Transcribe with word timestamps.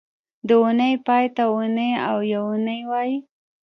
د 0.47 0.49
اونۍ 0.63 0.93
پای 1.05 1.25
ته 1.35 1.43
اونۍ 1.53 1.91
او 2.09 2.17
یونۍ 2.33 2.81
وایي 2.89 3.17